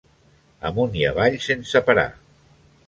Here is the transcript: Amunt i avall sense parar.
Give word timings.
Amunt 0.69 0.97
i 1.03 1.05
avall 1.11 1.39
sense 1.47 1.85
parar. 1.91 2.11